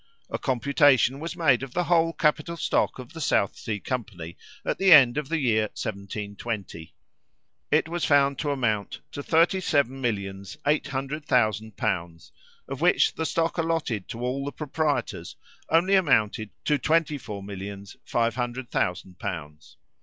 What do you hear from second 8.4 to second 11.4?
amount to thirty seven millions eight hundred